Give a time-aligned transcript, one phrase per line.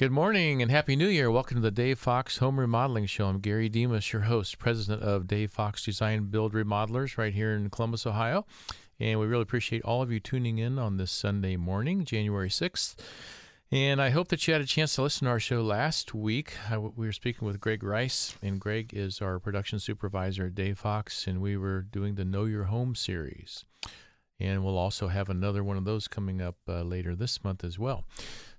[0.00, 1.30] Good morning and Happy New Year.
[1.30, 3.26] Welcome to the Dave Fox Home Remodeling Show.
[3.26, 7.68] I'm Gary Demas, your host, president of Dave Fox Design Build Remodelers right here in
[7.68, 8.46] Columbus, Ohio.
[8.98, 12.94] And we really appreciate all of you tuning in on this Sunday morning, January 6th.
[13.70, 16.54] And I hope that you had a chance to listen to our show last week.
[16.70, 20.78] I, we were speaking with Greg Rice, and Greg is our production supervisor at Dave
[20.78, 23.66] Fox, and we were doing the Know Your Home series.
[24.40, 27.78] And we'll also have another one of those coming up uh, later this month as
[27.78, 28.04] well.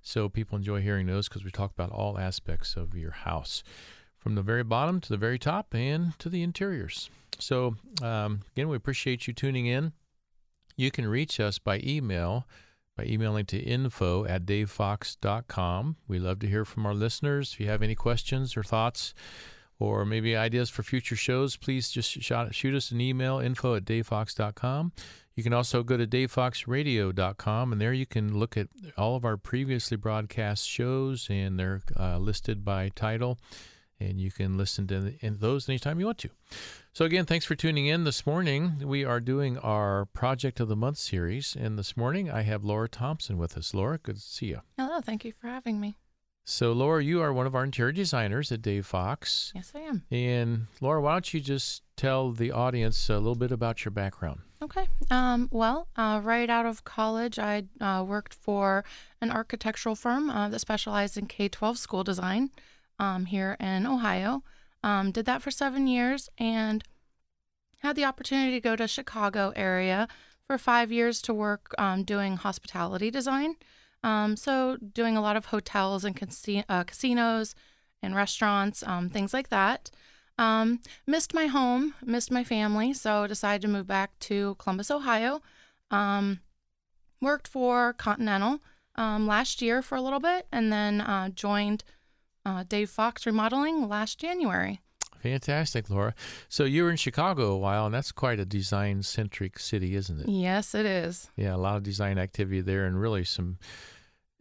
[0.00, 3.62] So people enjoy hearing those because we talk about all aspects of your house,
[4.16, 7.10] from the very bottom to the very top and to the interiors.
[7.38, 9.92] So um, again, we appreciate you tuning in.
[10.76, 12.46] You can reach us by email
[12.96, 15.96] by emailing to info at davefox.com.
[16.06, 17.52] We love to hear from our listeners.
[17.54, 19.14] If you have any questions or thoughts,
[19.78, 24.92] or maybe ideas for future shows, please just shoot us an email, info at davefox.com.
[25.34, 28.68] You can also go to davefoxradio.com, and there you can look at
[28.98, 33.38] all of our previously broadcast shows, and they're uh, listed by title,
[33.98, 36.30] and you can listen to those anytime you want to.
[36.92, 38.82] So, again, thanks for tuning in this morning.
[38.84, 42.88] We are doing our Project of the Month series, and this morning I have Laura
[42.88, 43.72] Thompson with us.
[43.72, 44.60] Laura, good to see you.
[44.76, 45.96] Hello, thank you for having me.
[46.44, 49.52] So, Laura, you are one of our interior designers at Dave Fox.
[49.54, 50.02] Yes, I am.
[50.10, 54.40] And, Laura, why don't you just tell the audience a little bit about your background?
[54.74, 54.88] Okay.
[55.10, 58.84] Um, well, uh, right out of college, I uh, worked for
[59.20, 62.50] an architectural firm uh, that specialized in K 12 school design
[62.98, 64.42] um, here in Ohio.
[64.82, 66.82] Um, did that for seven years and
[67.78, 70.08] had the opportunity to go to Chicago area
[70.46, 73.56] for five years to work um, doing hospitality design.
[74.02, 76.18] Um, so, doing a lot of hotels and
[76.68, 77.54] uh, casinos
[78.02, 79.90] and restaurants, um, things like that.
[80.38, 85.42] Um, missed my home, missed my family, so decided to move back to Columbus, Ohio.
[85.90, 86.40] Um,
[87.20, 88.60] worked for Continental
[88.96, 91.84] um, last year for a little bit, and then uh, joined
[92.44, 94.80] uh, Dave Fox Remodeling last January.
[95.22, 96.14] Fantastic, Laura.
[96.48, 100.20] So you were in Chicago a while, and that's quite a design centric city, isn't
[100.20, 100.28] it?
[100.28, 101.30] Yes, it is.
[101.36, 103.58] Yeah, a lot of design activity there, and really some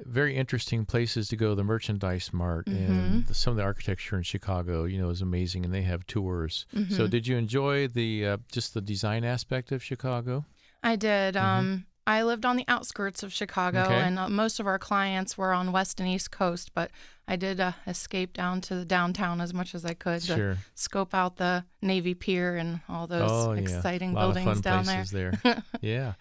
[0.05, 1.55] very interesting places to go.
[1.55, 2.91] The Merchandise Mart mm-hmm.
[2.91, 6.05] and the, some of the architecture in Chicago, you know, is amazing, and they have
[6.07, 6.65] tours.
[6.75, 6.93] Mm-hmm.
[6.93, 10.45] So, did you enjoy the uh, just the design aspect of Chicago?
[10.83, 11.35] I did.
[11.35, 11.45] Mm-hmm.
[11.45, 13.93] Um, I lived on the outskirts of Chicago, okay.
[13.93, 16.71] and uh, most of our clients were on West and East Coast.
[16.73, 16.91] But
[17.27, 20.35] I did uh, escape down to the downtown as much as I could sure.
[20.35, 24.19] to scope out the Navy Pier and all those oh, exciting yeah.
[24.19, 25.05] buildings down there.
[25.11, 25.63] there.
[25.81, 26.13] yeah.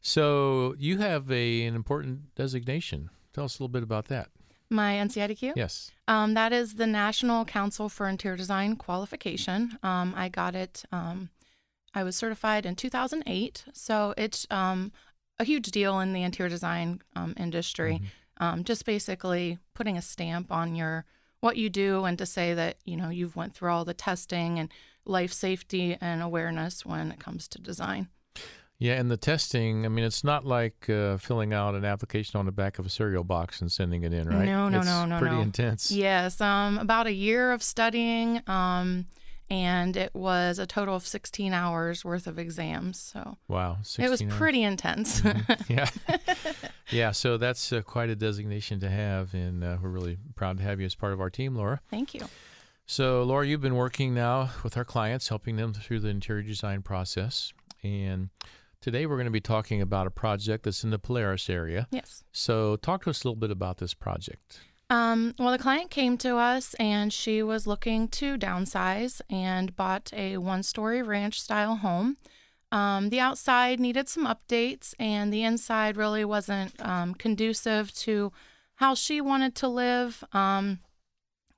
[0.00, 3.10] So you have a an important designation.
[3.36, 4.30] Tell us a little bit about that.
[4.70, 5.52] My NCIDQ?
[5.56, 5.92] Yes.
[6.08, 9.78] Um, that is the National Council for Interior Design qualification.
[9.82, 10.84] Um, I got it.
[10.90, 11.28] Um,
[11.92, 14.90] I was certified in 2008, so it's um,
[15.38, 17.96] a huge deal in the interior design um, industry.
[17.96, 18.42] Mm-hmm.
[18.42, 21.04] Um, just basically putting a stamp on your
[21.40, 24.58] what you do and to say that you know you've went through all the testing
[24.58, 24.72] and
[25.04, 28.08] life safety and awareness when it comes to design.
[28.78, 32.44] Yeah, and the testing, I mean, it's not like uh, filling out an application on
[32.44, 34.44] the back of a cereal box and sending it in, right?
[34.44, 35.18] No, no, it's no, no.
[35.18, 35.42] pretty no.
[35.42, 35.90] intense.
[35.90, 39.06] Yes, um, about a year of studying, um,
[39.48, 43.00] and it was a total of 16 hours worth of exams.
[43.00, 44.34] So wow, it was hours.
[44.34, 45.20] pretty intense.
[45.22, 45.72] Mm-hmm.
[45.72, 45.88] Yeah,
[46.90, 47.10] yeah.
[47.12, 50.80] So that's uh, quite a designation to have, and uh, we're really proud to have
[50.80, 51.80] you as part of our team, Laura.
[51.90, 52.22] Thank you.
[52.88, 56.82] So, Laura, you've been working now with our clients, helping them through the interior design
[56.82, 58.28] process, and
[58.86, 61.88] Today we're going to be talking about a project that's in the Polaris area.
[61.90, 62.22] Yes.
[62.30, 64.60] So talk to us a little bit about this project.
[64.88, 70.12] Um, well, the client came to us and she was looking to downsize and bought
[70.12, 72.16] a one story ranch style home.
[72.70, 78.30] Um, the outside needed some updates, and the inside really wasn't um, conducive to
[78.76, 80.22] how she wanted to live.
[80.32, 80.78] Um,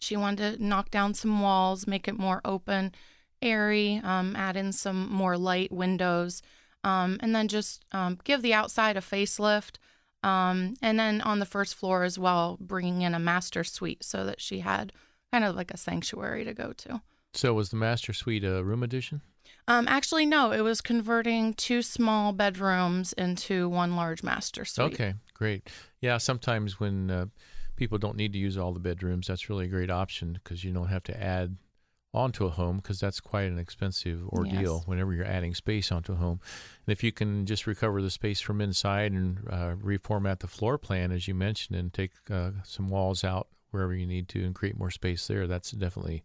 [0.00, 2.94] she wanted to knock down some walls, make it more open,
[3.42, 6.40] airy, um, add in some more light windows
[6.84, 9.76] um, and then just um, give the outside a facelift.
[10.24, 14.24] Um, and then on the first floor as well, bringing in a master suite so
[14.24, 14.92] that she had
[15.32, 17.02] kind of like a sanctuary to go to.
[17.34, 19.20] So was the master suite a room addition?
[19.68, 20.50] Um, actually, no.
[20.50, 24.94] It was converting two small bedrooms into one large master suite.
[24.94, 25.68] Okay, great.
[26.00, 27.26] Yeah, sometimes when uh,
[27.76, 30.72] people don't need to use all the bedrooms, that's really a great option because you
[30.72, 31.56] don't have to add
[32.14, 34.86] onto a home because that's quite an expensive ordeal yes.
[34.86, 36.40] whenever you're adding space onto a home.
[36.86, 40.78] And if you can just recover the space from inside and uh, reformat the floor
[40.78, 44.54] plan, as you mentioned, and take uh, some walls out wherever you need to and
[44.54, 46.24] create more space there, that's definitely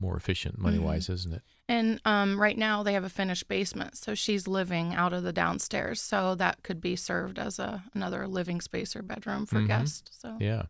[0.00, 1.12] more efficient money wise, mm-hmm.
[1.12, 1.42] isn't it?
[1.68, 5.32] And um, right now they have a finished basement, so she's living out of the
[5.32, 6.00] downstairs.
[6.00, 9.66] So that could be served as a another living space or bedroom for mm-hmm.
[9.66, 10.10] guests.
[10.18, 10.62] So yeah.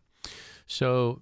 [0.67, 1.21] So,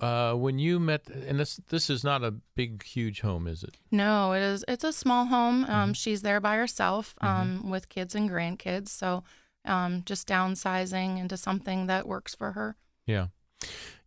[0.00, 3.76] uh, when you met, and this this is not a big, huge home, is it?
[3.90, 4.64] No, it is.
[4.66, 5.64] It's a small home.
[5.64, 5.72] Mm-hmm.
[5.72, 8.88] Um, she's there by herself, um, with kids and grandkids.
[8.88, 9.24] So,
[9.64, 12.76] um, just downsizing into something that works for her.
[13.06, 13.28] Yeah,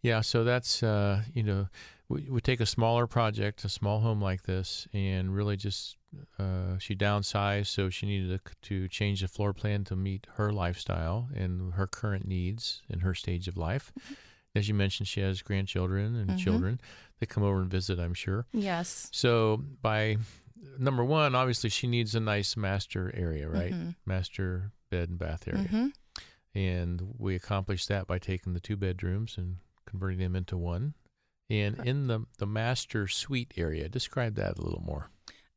[0.01, 0.21] yeah.
[0.21, 1.67] So that's uh, you know,
[2.09, 5.97] we we take a smaller project, a small home like this, and really just
[6.39, 10.51] uh, she downsized, so she needed to, to change the floor plan to meet her
[10.51, 13.91] lifestyle and her current needs in her stage of life.
[14.55, 16.37] As you mentioned, she has grandchildren and Mhm.
[16.37, 16.81] children
[17.19, 17.99] that come over and visit.
[17.99, 18.45] I'm sure.
[18.53, 19.09] Yes.
[19.11, 20.17] So by
[20.77, 23.73] number one, obviously she needs a nice master area, right?
[23.73, 23.95] Mhm.
[24.05, 25.67] Master bed and bath area.
[25.67, 25.87] hmm
[26.55, 29.57] And we accomplished that by taking the two bedrooms and
[29.87, 30.93] converting them into one.
[31.49, 35.09] And in the, the master suite area, describe that a little more.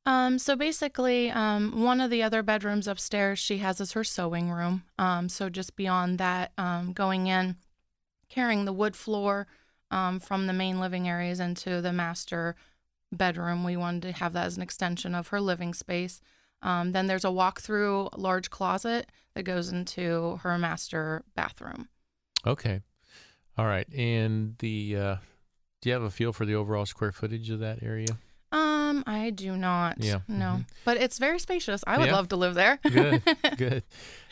[0.06, 4.50] Um, so basically, um, one of the other bedrooms upstairs she has is her sewing
[4.50, 4.84] room.
[4.98, 7.56] Um, so just beyond that, um, going in,
[8.28, 9.46] carrying the wood floor
[9.90, 12.56] um, from the main living areas into the master
[13.12, 16.20] bedroom, we wanted to have that as an extension of her living space.
[16.62, 21.88] Um, then there's a walk-through large closet that goes into her master bathroom.
[22.46, 22.80] Okay.
[23.58, 23.86] All right.
[23.94, 25.16] And the uh,
[25.80, 28.18] do you have a feel for the overall square footage of that area?
[29.06, 30.02] I do not.
[30.02, 30.66] Yeah, No, mhm.
[30.84, 31.84] but it's very spacious.
[31.86, 32.14] I would Yeah.
[32.14, 32.78] love to live there.
[32.90, 33.22] Good.
[33.56, 33.84] Good.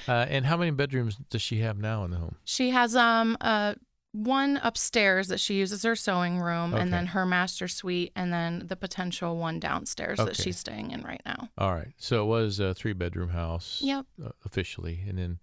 [0.08, 2.36] Uh, and how many bedrooms does she have now in the home?
[2.44, 3.74] She has um uh
[4.12, 6.82] one upstairs that she uses her sewing room, Okay.
[6.82, 11.02] and then her master suite, and then the potential one downstairs that she's staying in
[11.02, 11.48] right now.
[11.58, 11.92] All right.
[11.96, 14.06] So it was a three bedroom house Yep.
[14.24, 15.38] uh, officially, and then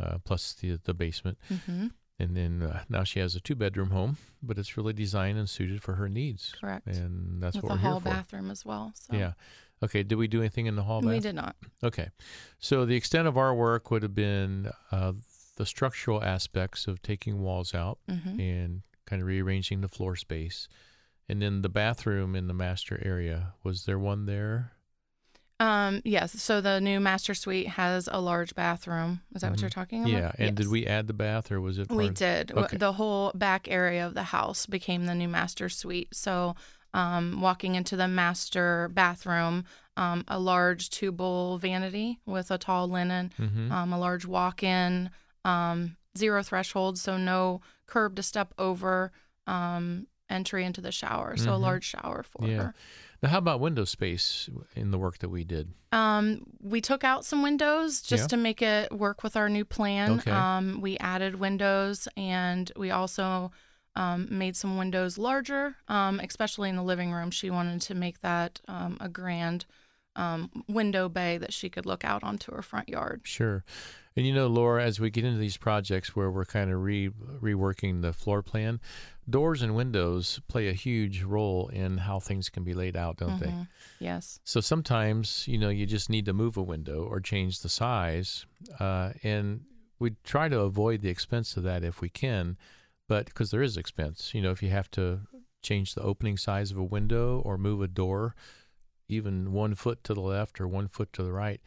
[0.00, 1.38] uh, plus the the basement.
[1.66, 1.88] hmm
[2.20, 5.48] And then uh, now she has a two bedroom home, but it's really designed and
[5.48, 6.54] suited for her needs.
[6.60, 6.86] Correct.
[6.86, 8.08] And that's With what we're hall here for.
[8.10, 8.92] bathroom as well.
[8.94, 9.32] So Yeah.
[9.82, 10.02] Okay.
[10.02, 11.10] Did we do anything in the hall bath?
[11.10, 11.56] we did not.
[11.82, 12.10] Okay.
[12.58, 15.12] So the extent of our work would have been uh,
[15.56, 20.68] the structural aspects of taking walls out hmm and kind of rearranging the floor space.
[21.28, 23.54] And then the bathroom in the master area.
[23.64, 24.72] Was there one there?
[25.60, 26.00] Um.
[26.04, 26.32] Yes.
[26.42, 29.20] So the new master suite has a large bathroom.
[29.34, 29.62] Is that what Mhm.
[29.62, 30.12] you're talking about?
[30.12, 30.32] Yeah.
[30.38, 31.90] And did we add the bath or was it?
[31.90, 32.50] We of- did.
[32.52, 32.76] Okay.
[32.78, 36.08] The whole back area of the house became the new master suite.
[36.16, 36.56] So,
[36.94, 39.64] um, walking into the master bathroom,
[39.96, 43.70] um, a large two bowl vanity with a tall linen, Mhm.
[43.70, 45.10] um, a large walk in,
[45.44, 49.12] um, zero threshold, so no curb to step over,
[49.46, 51.36] um, entry into the shower.
[51.36, 51.60] So, a Mhm.
[51.60, 52.56] large shower for Yeah.
[52.56, 52.74] her.
[53.22, 55.72] Now, how about window space in the work that we did?
[55.92, 58.28] Um, we took out some windows just Yeah.
[58.28, 60.20] to make it work with our new plan.
[60.20, 60.30] Okay.
[60.30, 63.52] Um, we added windows and we also
[63.96, 67.30] um, made some windows larger, um, especially in the living room.
[67.30, 69.66] She wanted to make that um, a grand
[70.20, 73.22] um, window bay that she could look out onto her front yard.
[73.24, 73.64] Sure.
[74.16, 77.08] And you know, Laura, as we get into these projects where we're kind of re
[77.40, 78.80] reworking the floor plan,
[79.28, 83.38] doors and windows play a huge role in how things can be laid out, don't
[83.40, 83.46] they?
[83.46, 83.68] Mhm.
[84.00, 84.40] Yes.
[84.44, 88.46] So sometimes, you know, you just need to move a window or change the size.
[88.78, 89.62] Uh, and
[89.98, 92.56] we try to avoid the expense of that if we can,
[93.08, 95.20] but because there is expense, you know, if you have to
[95.62, 98.34] change the opening size of a window or move a door,
[99.10, 101.60] even one foot to the left or one foot to the right,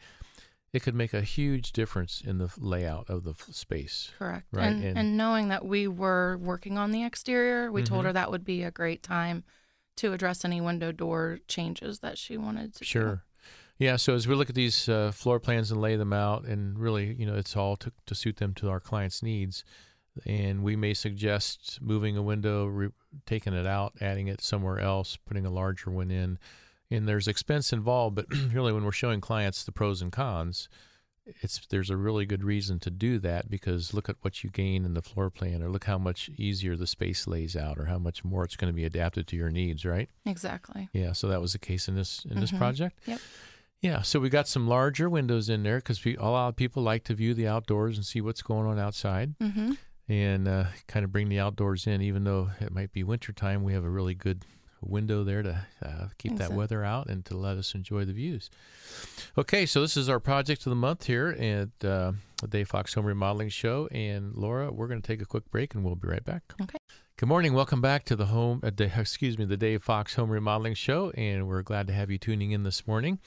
[0.72, 4.10] it could make a huge difference in the layout of the f- space.
[4.18, 4.46] Correct.
[4.52, 8.06] Right, And, and- and knowing that we were working on the exterior, we told Mhm.
[8.06, 9.44] her that would be a great time
[9.98, 12.84] to address any window door changes that she wanted to do.
[12.84, 13.24] Sure.
[13.78, 13.94] Yeah.
[13.96, 17.14] So as we look at these uh, floor plans and lay them out, and really,
[17.14, 19.64] you know, it's all to, to suit them to our clients' needs.
[20.26, 22.90] And we may suggest moving a window, re-
[23.26, 26.38] taking it out, adding it somewhere else, putting a larger one in.
[26.94, 30.68] And there's expense involved, but really, when we're showing clients the pros and cons,
[31.40, 34.84] it's there's a really good reason to do that because look at what you gain
[34.84, 37.98] in the floor plan, or look how much easier the space lays out, or how
[37.98, 40.08] much more it's going to be adapted to your needs, right?
[40.26, 40.88] Exactly.
[40.92, 42.58] Yeah, so that was the case in this in this Mhm.
[42.58, 42.98] project.
[43.06, 43.20] Yep.
[43.80, 47.04] Yeah, so we got some larger windows in there because a lot of people like
[47.04, 49.72] to view the outdoors and see what's going on outside, Mm-hmm.
[50.08, 52.00] and uh, kind of bring the outdoors in.
[52.02, 54.44] Even though it might be wintertime, we have a really good
[54.86, 56.56] window there to uh, keep that Exactly.
[56.56, 58.50] weather out and to let us enjoy the views.
[59.36, 62.94] Okay, so this is our project of the month here at uh, the Dave Fox
[62.94, 66.08] Home Remodeling Show, and Laura, we're going to take a quick break, and we'll be
[66.08, 66.42] right back.
[66.60, 66.78] Okay.
[67.16, 67.54] Good morning.
[67.54, 71.10] Welcome back to the home, uh, the, excuse me, the Dave Fox Home Remodeling Show,
[71.10, 73.18] and we're glad to have you tuning in this morning.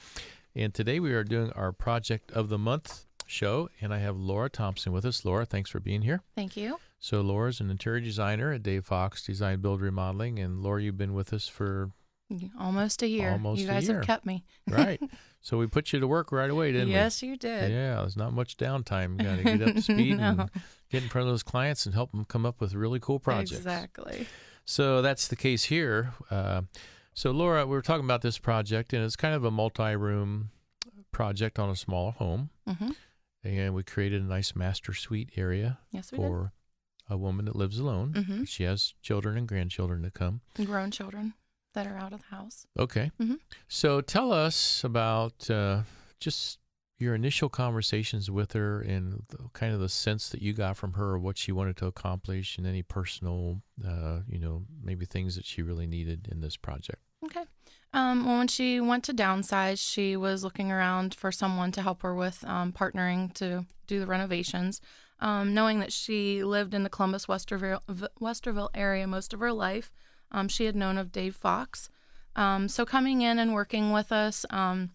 [0.54, 4.50] And today we are doing our Project of the Month show, and I have Laura
[4.50, 5.24] Thompson with us.
[5.24, 6.22] Laura, thanks for being here.
[6.34, 6.78] Thank you.
[7.00, 11.14] So Laura's an interior designer at Dave Fox Design Build Remodeling, and Laura, you've been
[11.14, 11.90] with us for
[12.60, 13.30] Almost a year.
[13.32, 14.44] Almost you guys have kept me.
[14.68, 15.00] right.
[15.40, 16.92] So we put you to work right away, didn't we?
[16.94, 17.70] yes, you did.
[17.70, 19.18] Yeah, there's not much downtime.
[19.18, 20.24] You got to get up to speed No.
[20.28, 20.50] and
[20.90, 23.52] get in front of those clients and help them come up with really cool projects.
[23.52, 24.26] Exactly.
[24.66, 26.12] So that's the case here.
[26.30, 26.62] Uh,
[27.14, 30.50] so Laura, we were talking about this project, and it's kind of a multi-room
[31.12, 32.90] project on a smaller home, hmm
[33.44, 36.52] and we created a nice master suite area Yes, for
[37.08, 38.12] a woman that lives alone.
[38.12, 38.48] Mhm.
[38.48, 40.40] She has children and grandchildren to come.
[40.54, 41.34] Grown children
[41.74, 42.66] that are out of the house.
[42.78, 43.10] Okay.
[43.20, 43.38] Mhm.
[43.68, 45.82] So tell us about uh,
[46.20, 46.58] just
[46.98, 50.94] your initial conversations with her and the, kind of the sense that you got from
[50.94, 55.36] her of what she wanted to accomplish and any personal, uh, you know, maybe things
[55.36, 57.00] that she really needed in this project.
[57.24, 57.44] Okay.
[57.92, 62.02] Um, well, when she went to downsize, she was looking around for someone to help
[62.02, 64.80] her with um, partnering to do the renovations.
[65.20, 67.80] Um, knowing that she lived in the Columbus, Westerville,
[68.20, 69.90] Westerville area most of her life,
[70.30, 71.88] um, she had known of Dave Fox.
[72.36, 74.90] Um, so coming in and working with us um,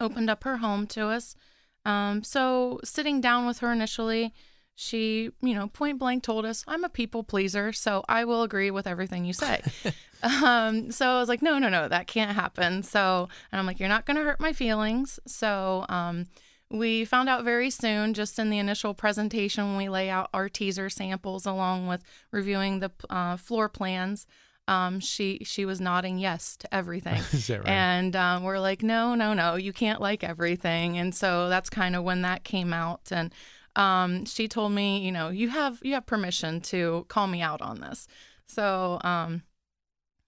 [0.00, 1.36] opened up her home to us.
[1.84, 4.32] Um, so sitting down with her initially,
[4.74, 8.70] she, you know, point blank told us, I'm a people pleaser, so I will agree
[8.72, 9.62] with everything you say.
[10.22, 12.82] um, so I was like, no, no, no, that can't happen.
[12.82, 15.20] So, and I'm like, you're not going to hurt my feelings.
[15.26, 16.26] So, um,
[16.70, 20.48] we found out very soon, just in the initial presentation, when we lay out our
[20.48, 24.26] teaser samples along with reviewing the uh, floor plans.
[24.66, 27.16] Um, she she was nodding yes to everything.
[27.32, 27.68] Is that right?
[27.68, 30.96] And um, we're like, no, no, no, you can't like everything.
[30.96, 33.12] And so that's kind of when that came out.
[33.12, 33.32] And
[33.76, 37.60] um, she told me, you know, you have you have permission to call me out
[37.60, 38.06] on this.
[38.46, 39.42] So um,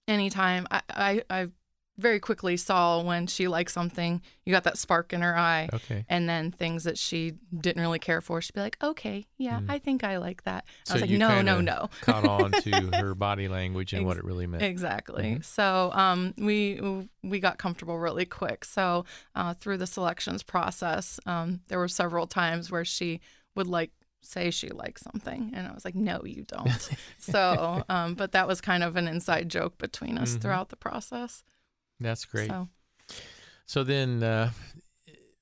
[0.07, 1.47] anytime I, I I
[1.97, 5.67] very quickly saw when she liked something, you got that spark in her eye.
[5.73, 6.05] okay.
[6.07, 9.65] And then things that she didn't really care for, she'd be like, "Okay, yeah, Mm.
[9.69, 13.15] I think I like that." I was like, "No, no, no." Caught on to her
[13.15, 14.61] body language and what it really meant.
[14.63, 15.37] Exactly.
[15.37, 15.43] Mhm.
[15.45, 16.79] So um, we
[17.23, 18.63] we got comfortable really quick.
[18.63, 23.21] So uh, through the selections process, um, there were several times where she
[23.55, 28.13] would like say she liked something, and I was like, "No, you don't." so, um,
[28.13, 30.41] but that was kind of an inside joke between us Mhm.
[30.41, 31.43] throughout the process.
[31.99, 32.49] That's great.
[32.49, 32.69] So
[33.65, 34.51] So then, uh,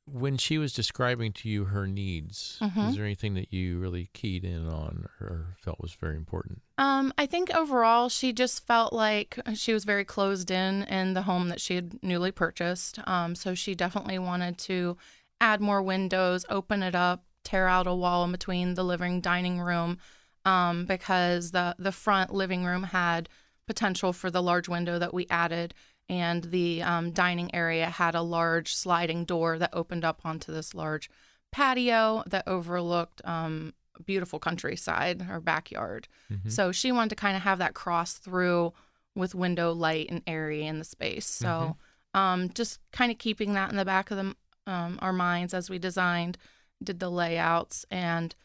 [0.08, 2.90] when she was describing to you her needs, Mhm.
[2.90, 6.62] is there anything that you really keyed in on or felt was very important?
[6.78, 11.24] Um, I think overall she just felt like she was very closed in in the
[11.24, 13.00] home that she had newly purchased.
[13.08, 14.98] Um, so she definitely wanted to
[15.42, 19.60] add more windows, open it up, tear out a wall in between the living dining
[19.60, 19.98] room,
[20.46, 23.28] um, because the the front living room had
[23.68, 25.74] potential for the large window that we added,
[26.10, 30.74] and the um, dining area had a large sliding door that opened up onto this
[30.74, 31.10] large
[31.52, 33.74] patio that overlooked um,
[34.06, 36.08] beautiful countryside or backyard.
[36.32, 36.52] Mhm.
[36.52, 38.74] So she wanted to kind of have that cross through
[39.16, 41.26] with window light and airy in the space.
[41.26, 41.78] So
[42.14, 44.36] um, just kind of keeping that in the back of the,
[44.72, 46.38] um, our minds as we designed,
[46.84, 48.36] did the layouts, and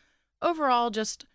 [0.41, 1.27] overall just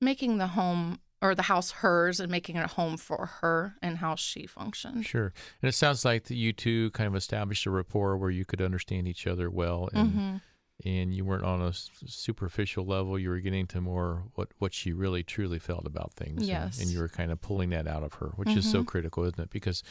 [0.00, 3.98] making the home or the house hers and making it a home for her and
[3.98, 5.04] how she functioned.
[5.04, 5.32] Sure.
[5.62, 8.60] And it sounds like that you two kind of established a rapport where you could
[8.62, 10.36] understand each other well and hmm
[10.82, 11.74] and you weren't on a
[12.06, 13.18] superficial level.
[13.18, 16.38] You were getting to more what, what she really truly felt about things.
[16.38, 16.80] and- Yes.
[16.80, 18.86] And, you were kind of pulling that out of her, which is so Mhm.
[18.86, 19.50] critical, isn't it?
[19.50, 19.82] Because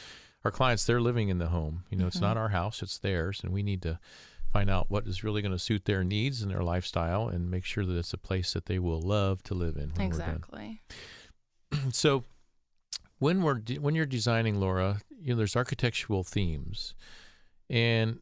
[0.44, 1.84] our clients, they're living in the home.
[1.90, 2.22] You know, it's Mhm.
[2.22, 3.40] not our house, it's theirs.
[3.44, 4.00] And we need to
[4.52, 7.64] find out what is really going to suit their needs and their lifestyle and make
[7.64, 10.82] sure that it's a place that they will love to live in Exactly.
[11.92, 12.24] so
[13.18, 16.94] when we're de- when you're designing Laura, you know, there's architectural themes.
[17.68, 18.20] And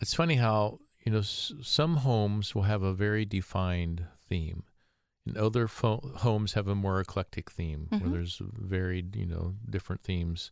[0.00, 4.62] it's funny how you know s- some homes will have a very defined theme,
[5.26, 8.12] and other fo- homes have a more eclectic theme where Mhm.
[8.12, 10.50] there's varied, you know, different themes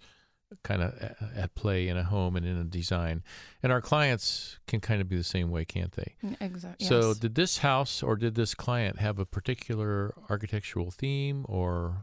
[0.63, 0.95] kind of
[1.37, 3.23] at play in a home and in a design.
[3.63, 6.17] And our clients can kind of be the same way, can't they?
[6.41, 6.87] Exactly.
[6.87, 12.03] So, did this house or did this client have a particular architectural theme, or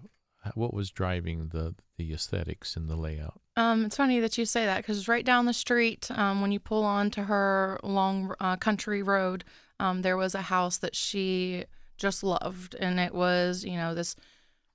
[0.53, 3.41] what was driving the the aesthetics and the layout?
[3.55, 6.59] Um, it's funny that you say that because right down the street, um, when you
[6.59, 9.43] pull onto her long uh, country road,
[9.79, 11.63] um, there was a house that she
[11.97, 14.15] just loved, and it was you know this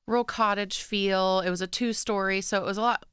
[0.06, 1.40] real cottage feel.
[1.40, 3.04] It was a two story, so it was a lot.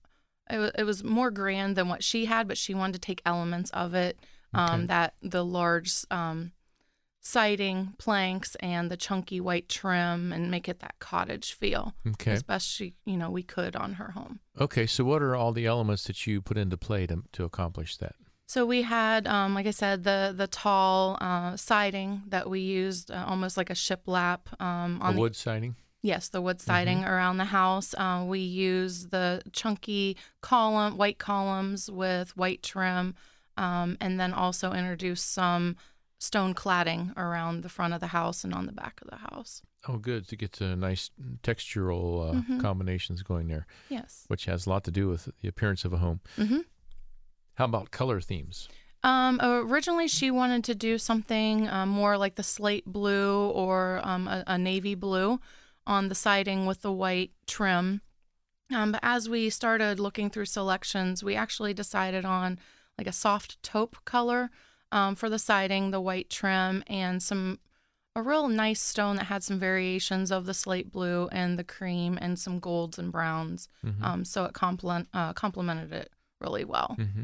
[0.49, 3.21] It was, it was more grand than what she had, but she wanted to take
[3.25, 4.17] elements of it.
[4.53, 4.85] Um, Okay.
[4.87, 6.53] that the large um,
[7.27, 12.31] siding planks and the chunky white trim, and make it that cottage feel Okay.
[12.31, 14.39] as best she you know we could on her home.
[14.59, 14.85] Okay.
[14.87, 18.15] So, what are all the elements that you put into play to to accomplish that?
[18.49, 23.11] So we had, um, like I said, the the tall uh, siding that we used,
[23.11, 25.75] uh, almost like a shiplap um, on the wood siding.
[26.01, 27.93] Yes, the wood siding around the house.
[27.97, 33.15] Uh, we use the chunky column, white columns with white trim,
[33.57, 35.75] um, and then also introduce some
[36.19, 39.61] stone cladding around the front of the house and on the back of the house.
[39.87, 41.11] Oh, good to get to nice
[41.43, 42.59] textural uh, Mhm.
[42.59, 44.25] combinations going there, Yes.
[44.27, 46.21] which has a lot to do with the appearance of a home.
[46.35, 46.61] hmm
[47.55, 48.67] How about color themes?
[49.03, 54.27] Um, originally, she wanted to do something um, more like the slate blue or um,
[54.27, 55.39] a, a navy blue
[55.85, 58.01] on the siding with the white trim.
[58.73, 62.59] Um, but as we started looking through selections, we actually decided on
[62.97, 64.49] like a soft taupe color
[64.91, 67.59] um, for the siding, the white trim, and some
[68.15, 72.17] a real nice stone that had some variations of the slate blue and the cream
[72.19, 73.69] and some golds and browns.
[73.85, 74.01] Mhm.
[74.03, 76.95] Um, so it complement uh, complemented it really well.
[76.97, 77.23] hmm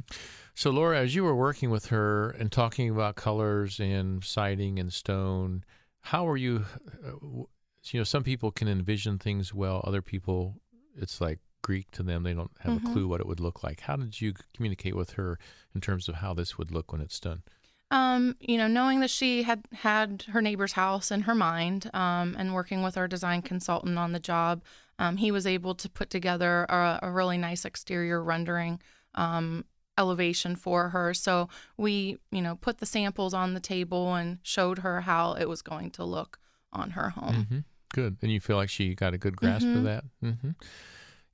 [0.53, 4.93] So, Laura, as you were working with her and talking about colors and siding and
[4.93, 5.63] stone,
[6.01, 6.65] how are you?
[7.03, 7.48] Uh, w-
[7.86, 9.82] you know, some people can envision things well.
[9.84, 10.62] Other people,
[10.96, 12.22] it's like Greek to them.
[12.22, 12.93] They don't have a Mhm.
[12.93, 13.79] clue what it would look like.
[13.82, 15.39] How did you communicate with her
[15.74, 17.41] in terms of how this would look when it's done?
[17.89, 22.36] Um, you know, knowing that she had had her neighbor's house in her mind, um,
[22.38, 24.63] and working with our design consultant on the job,
[25.00, 28.79] um, he was able to put together a, a really nice exterior rendering
[29.15, 29.65] um,
[29.98, 31.13] elevation for her.
[31.13, 35.48] So we, you know, put the samples on the table and showed her how it
[35.48, 36.39] was going to look
[36.72, 37.46] on her home.
[37.50, 37.60] hmm
[37.93, 38.17] Good.
[38.24, 39.84] And you feel like she got a good grasp of Mhm.
[39.84, 40.03] that?
[40.20, 40.50] hmm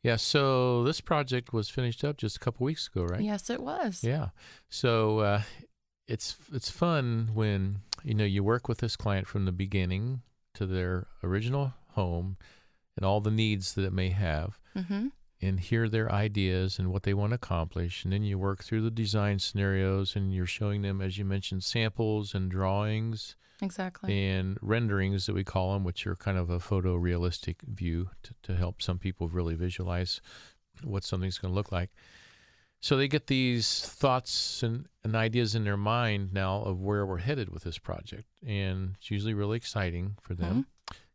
[0.04, 0.16] Yeah.
[0.16, 3.22] So this project was finished up just a couple weeks ago, right?
[3.22, 4.04] Yes, it was.
[4.04, 4.30] Yeah.
[4.70, 5.42] So uh,
[6.08, 10.22] it's it's fun when you know you work with this client from the beginning
[10.56, 12.38] to their original home
[12.96, 15.08] and all the needs that it may have Mm-hmm.
[15.42, 18.82] And hear their ideas and what they want to accomplish and then you work through
[18.82, 24.28] the design scenarios and you're showing them as you mentioned samples and drawings Exactly.
[24.28, 28.56] and renderings that we call them, which are kind of a photorealistic view to, to
[28.56, 30.22] help some people really visualize
[30.84, 31.90] what something's going to look like.
[32.82, 37.18] So they get these thoughts and, and ideas in their mind now of where we're
[37.18, 38.30] headed with this project.
[38.46, 40.62] And it's usually really exciting for them mm-hmm.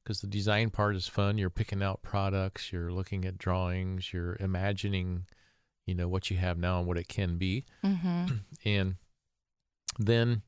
[0.05, 1.39] Because the design part is fun.
[1.39, 5.25] You're picking out products, you're looking at drawings, you're imagining,
[5.87, 8.27] you know, what you have now and what it can be Mm-hmm.
[8.65, 8.97] and
[9.99, 10.43] then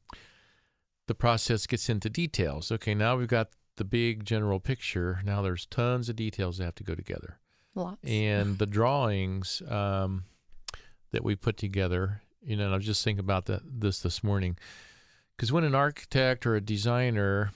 [1.07, 2.71] the process gets into details.
[2.73, 5.21] Okay, now we've got the big general picture.
[5.25, 7.39] Now there's tons of details that have to go together,
[7.75, 7.99] Lots.
[8.05, 10.25] and the drawings um,
[11.13, 12.23] that we put together.
[12.43, 14.57] You know, and I was just thinking about that this this morning,
[15.37, 17.53] because when an architect or a designer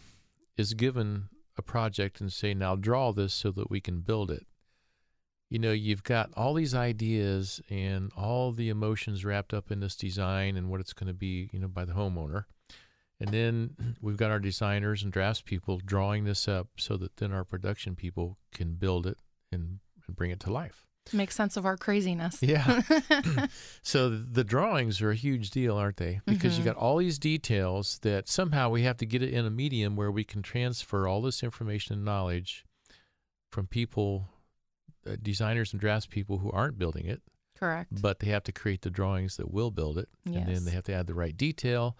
[0.56, 1.28] is given
[1.60, 4.46] a project and say, "Now draw this so that we can build it,"
[5.50, 9.96] you know, you've got all these ideas and all the emotions wrapped up in this
[9.96, 12.44] design and what it's going to be, you know, by the homeowner.
[13.18, 17.32] And then we've got our designers and drafts people drawing this up so that then
[17.32, 19.18] our production people can build it
[19.50, 20.86] and, and bring it to life.
[21.12, 22.38] Make sense of our craziness.
[22.42, 22.82] Yeah.
[23.82, 26.20] So the drawings are a huge deal, aren't they?
[26.26, 26.66] Because you Mhm.
[26.66, 30.10] got all these details that somehow we have to get it in a medium where
[30.12, 32.64] we can transfer all this information and knowledge
[33.50, 34.28] from people,
[35.06, 37.22] uh, designers and drafts people who aren't building it,
[37.58, 38.00] Correct.
[38.00, 40.08] but they have to create the drawings that will build it.
[40.24, 40.36] yes.
[40.36, 41.96] And then they have to add the right detail,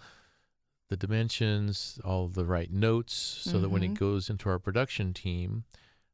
[0.88, 3.98] the dimensions, all the right notes, so that when it Mhm.
[3.98, 5.64] goes into our production team,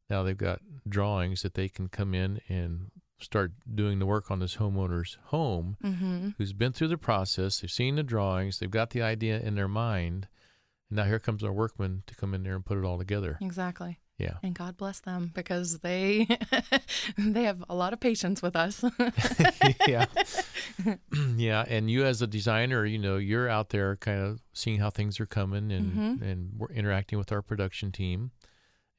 [0.08, 4.40] now they've got drawings that they can come in and start doing the work on
[4.40, 6.28] this homeowner's home mm-hmm.
[6.38, 7.60] who's been through the process.
[7.60, 10.28] They've seen the drawings, they've got the idea in their mind.
[10.90, 13.38] And now here comes our workman to come in there and put it all together.
[13.40, 13.98] Exactly.
[14.18, 14.34] Yeah.
[14.42, 16.26] And God bless them because they
[17.18, 18.82] they have a lot of patience with us.
[19.86, 20.06] yeah.
[21.36, 21.64] yeah.
[21.68, 25.20] And you, as a designer, you know, you're out there kind of seeing how things
[25.20, 26.22] are coming and, Mhm.
[26.22, 28.30] and we're interacting with our production team.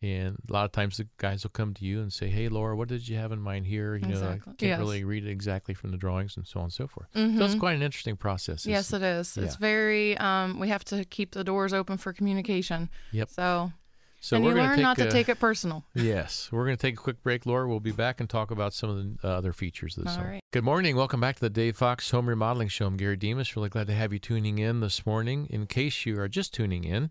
[0.01, 2.75] And a lot of times the guys will come to you and say, Hey, Laura,
[2.75, 3.95] what did you have in mind here?
[3.95, 4.79] You know, I can't Yes.
[4.79, 7.07] really read it exactly from the drawings and so on and so forth.
[7.15, 7.60] So it's Mhm.
[7.60, 8.65] quite an interesting process.
[8.67, 9.36] Yes, it is.
[9.38, 10.15] It's very.
[10.19, 12.89] Um, we have to keep the doors open for communication.
[13.12, 13.29] Yep.
[13.29, 13.71] So,
[14.19, 15.83] So and we're you learn not to take it personal.
[15.95, 17.67] Yes, we're going to take a quick break, Laura.
[17.67, 20.21] We'll be back and talk about some of the uh, other features of this All
[20.23, 20.31] home.
[20.33, 20.41] right.
[20.53, 20.95] Good morning.
[20.95, 22.86] Welcome back to the Dave Fox Home Remodeling Show.
[22.88, 23.55] I'm Gary Demas.
[23.55, 25.47] Really glad to have you tuning in this morning.
[25.49, 27.10] In case you are just tuning in,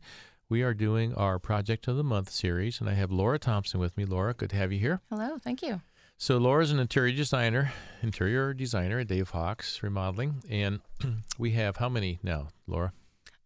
[0.48, 3.96] we are doing our Project of the Month series, and I have Laura Thompson with
[3.96, 4.04] me.
[4.04, 5.00] Laura, good to have you here.
[5.10, 5.38] Hello.
[5.42, 5.80] Thank you.
[6.18, 10.80] So Laura's an interior designer, interior designer at Dave Fox Remodeling, and
[11.38, 12.92] we have how many now, Laura?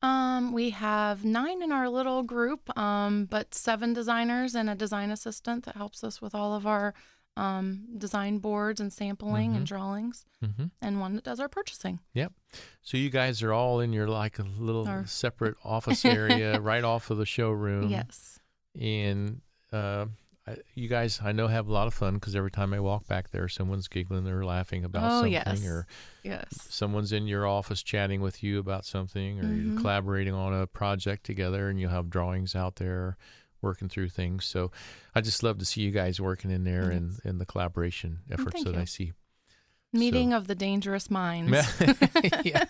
[0.02, 5.10] Um, we have nine in our little group, um, but seven designers and a design
[5.10, 6.94] assistant that helps us with all of our
[7.36, 9.56] um, design boards and sampling Mhm.
[9.56, 10.66] and drawings, Mm-hmm.
[10.82, 12.00] and one that does our purchasing.
[12.14, 12.32] Yep.
[12.82, 16.84] So you guys are all in your like a little Our- separate office area right
[16.84, 17.88] off of the showroom.
[17.88, 18.40] Yes.
[18.78, 19.40] and
[19.72, 20.06] uh,
[20.46, 23.06] I, you guys, I know, have a lot of fun because every time I walk
[23.06, 25.66] back there, someone's giggling or laughing about Oh, something, yes.
[25.66, 25.86] or
[26.22, 26.46] Yes.
[26.70, 29.64] someone's in your office chatting with you about something, or Mhm.
[29.72, 33.16] you're collaborating on a project together, and you'll have drawings out there
[33.62, 34.44] working through things.
[34.44, 34.70] So
[35.14, 38.54] I just love to see you guys working in there and, and the collaboration efforts
[38.62, 38.80] thank that you.
[38.80, 39.12] I see.
[39.92, 41.52] Meeting of the dangerous minds.
[42.44, 42.64] yeah.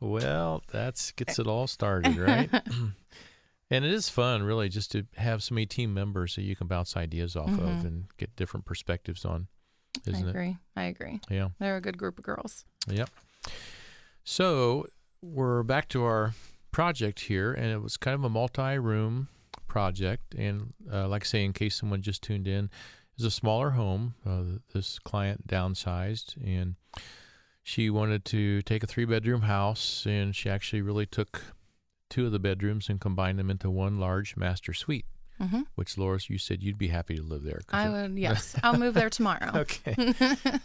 [0.00, 2.50] Well, that gets it all started, right?
[3.70, 6.66] and it is fun, really, just to have so many team members that you can
[6.66, 7.84] bounce ideas off of Mhm.
[7.84, 9.48] and get different perspectives on,
[10.06, 10.30] I isn't it?
[10.30, 10.58] agree.
[10.76, 11.20] I agree.
[11.30, 11.48] Yeah.
[11.58, 12.64] They're a good group of girls.
[12.88, 13.08] Yep.
[14.24, 14.86] So
[15.22, 16.34] we're back to our
[16.70, 19.28] project here, and it was kind of a multi-room
[19.68, 20.34] project.
[20.34, 22.70] And uh, like I say, in case someone just tuned in,
[23.14, 24.14] it's a smaller home.
[24.26, 26.76] Uh, this client downsized, and
[27.62, 31.42] she wanted to take a three-bedroom house, and she actually really took
[32.08, 35.04] two of the bedrooms and combined them into one large master suite.
[35.40, 37.60] hmm Which, Loris, you said you'd be happy to live there.
[37.70, 38.12] I would.
[38.18, 39.50] Yes, I'll move there tomorrow.
[39.54, 39.94] Okay.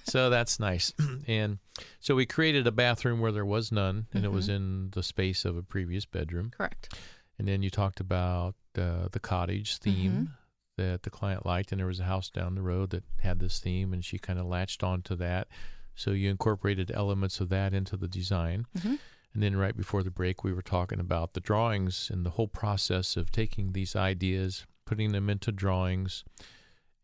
[0.04, 0.94] so that's nice.
[1.28, 1.58] and
[2.00, 4.56] so we created a bathroom where there was none, and it was Mm-hmm.
[4.56, 6.52] in the space of a previous bedroom.
[6.56, 6.94] Correct.
[7.40, 10.34] And then you talked about uh, the cottage theme
[10.78, 13.60] that the client liked, and there was a house down the road that had this
[13.60, 15.48] theme, and she kind of latched onto that.
[15.96, 18.66] So you incorporated elements of that into the design.
[18.78, 18.98] Mhm.
[19.34, 22.48] And then right before the break, we were talking about the drawings and the whole
[22.48, 26.24] process of taking these ideas, putting them into drawings,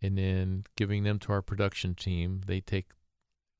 [0.01, 2.41] and then giving them to our production team.
[2.45, 2.91] They take,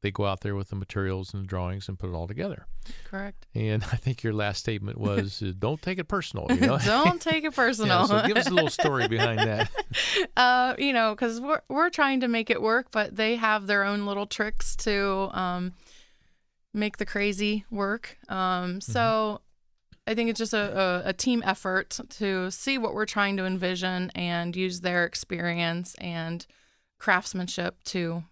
[0.02, 2.66] they go out there with the materials and the drawings and put it all together.
[3.04, 3.46] Correct.
[3.54, 7.22] And I think your last statement was, uh, "Don't take it personal." You know, Don't
[7.22, 8.08] take it Yeah, personal.
[8.08, 9.70] so give us a little story behind that.
[10.38, 13.84] uh, you know, because we're we're trying to make it work, but they have their
[13.84, 15.74] own little tricks to um,
[16.74, 18.18] make the crazy work.
[18.30, 19.42] Um, so
[20.08, 23.46] I think it's just a, a, a team effort to see what we're trying to
[23.46, 26.46] envision and use their experience and
[27.00, 28.24] craftsmanship to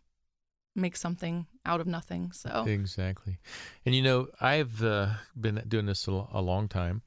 [0.77, 2.31] make something out of nothing.
[2.31, 3.39] So Exactly.
[3.85, 5.09] And you know, I've uh,
[5.39, 7.01] been doing this a, a long time,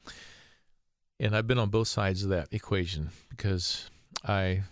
[1.19, 3.91] and I've been on both sides of that equation because
[4.27, 4.63] I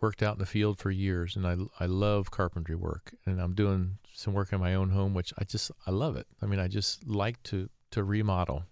[0.00, 3.54] worked out in the field for years, and I I love carpentry work, and I'm
[3.54, 6.26] doing some work in my own home, which I just I love it.
[6.42, 8.64] I mean, I just like to to remodel,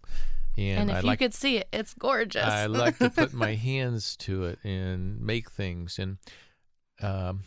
[0.59, 2.45] and, and, if I you like could see it, it's gorgeous.
[2.45, 6.19] I like to put my hands to it and make things, and
[7.01, 7.45] um,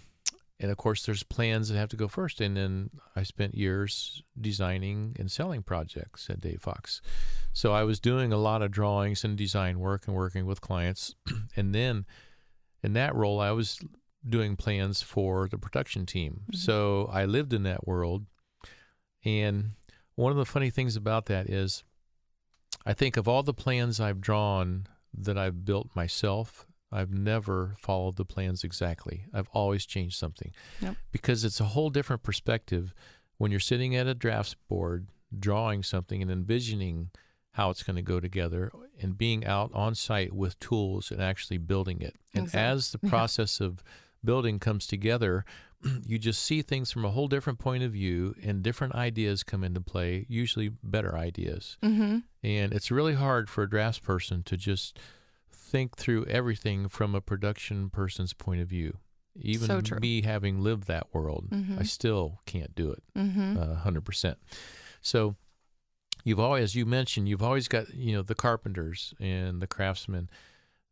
[0.60, 2.39] and of course, there's plans that have to go first.
[2.39, 7.02] And then I spent years designing and selling projects at Dave Fox,
[7.52, 11.16] so I was doing a lot of drawings and design work and working with clients,
[11.56, 12.06] and then
[12.82, 13.80] in that role, I was
[14.28, 16.44] doing plans for the production team.
[16.52, 16.56] Mhm.
[16.56, 18.26] So I lived in that world,
[19.26, 19.72] and
[20.16, 21.84] one of the funny things about that is
[22.86, 28.15] I think of all the plans I've drawn that I've built myself, I've never followed
[28.17, 29.25] the plans exactly.
[29.34, 30.51] I've always changed something.
[30.82, 30.95] Yep.
[31.12, 32.93] Because it's a whole different perspective
[33.38, 37.10] when you're sitting at a drafts board drawing something and envisioning
[37.53, 41.58] how it's going to go together and being out on site with tools and actually
[41.58, 42.15] building it.
[42.34, 42.62] And Exactly.
[42.71, 43.10] as the Yeah.
[43.10, 43.84] process of
[44.23, 45.43] building comes together,
[46.06, 49.63] you just see things from a whole different point of view and different ideas come
[49.63, 51.77] into play, usually better ideas.
[51.84, 54.97] hmm And it's really hard for a drafts person to just
[55.74, 58.98] think through everything from a production person's point of view.
[59.36, 61.88] Even So me having lived that world, I Mhm.
[61.88, 64.36] still can't do it hmm uh, 100%.
[65.02, 65.36] So
[66.24, 70.30] you've always, as you mentioned, you've always got, you know, the carpenters and the craftsmen.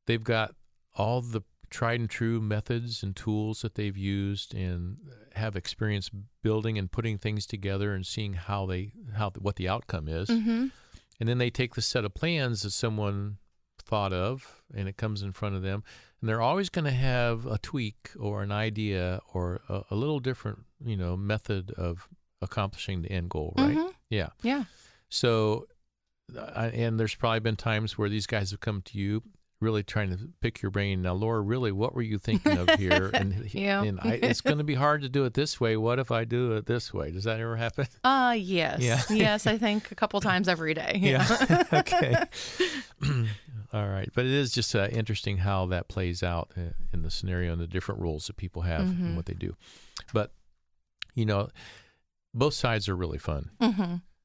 [0.07, 0.55] They've got
[0.95, 4.97] all the tried and true methods and tools that they've used and
[5.35, 6.09] have experience
[6.41, 10.67] building and putting things together and seeing how they how what the outcome is hmm
[11.19, 13.37] and then they take the set of plans that someone
[13.91, 15.83] thought of and it comes in front of them
[16.21, 20.19] and they're always going to have a tweak or an idea or a, a little
[20.19, 22.07] different you know method of
[22.41, 23.91] accomplishing the end goal right Mhm.
[24.09, 24.63] yeah Yeah.
[25.09, 25.67] so
[26.55, 29.21] and there's probably been times where these guys have come to you
[29.59, 33.11] really trying to pick your brain now laura really what were you thinking of here
[33.19, 33.83] and, Yeah.
[33.83, 36.23] and I, it's going to be hard to do it this way what if i
[36.25, 38.79] do it this way does that ever happen Uh yes.
[38.81, 39.01] Yeah.
[39.11, 40.93] yes, I think a couple times every day.
[40.99, 41.65] Yeah.
[41.81, 42.15] okay.
[43.73, 47.09] All right, but it is just uh, interesting how that plays out uh, in the
[47.11, 48.99] scenario and the different roles that people have Mhm.
[49.05, 49.55] and what they do.
[50.13, 50.33] But
[51.15, 51.49] you know,
[52.33, 53.51] both sides are really fun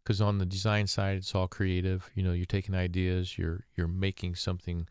[0.03, 2.11] because on the design side, it's all creative.
[2.15, 4.89] You know, you're taking ideas, you're you're making something